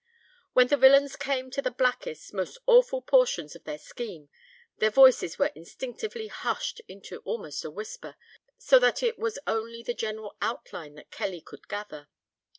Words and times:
When 0.53 0.65
the 0.65 0.77
villains 0.77 1.15
came 1.15 1.51
to 1.51 1.61
the 1.61 1.69
blackest, 1.69 2.33
most 2.33 2.57
awful, 2.65 3.03
portions 3.03 3.55
of 3.55 3.65
their 3.65 3.77
scheme, 3.77 4.29
their 4.79 4.89
voices 4.89 5.37
were 5.37 5.51
instinctively 5.53 6.25
hushed 6.27 6.81
into 6.87 7.19
almost 7.19 7.63
a 7.63 7.69
whisper; 7.69 8.15
so 8.57 8.79
that 8.79 9.03
it 9.03 9.19
was 9.19 9.37
only 9.45 9.83
the 9.83 9.93
general 9.93 10.35
outline 10.41 10.95
that 10.95 11.11
Kelly 11.11 11.39
could 11.41 11.67
gather. 11.67 12.07